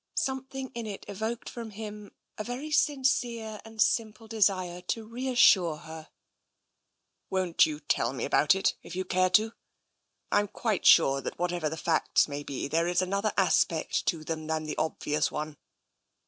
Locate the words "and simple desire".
3.63-4.81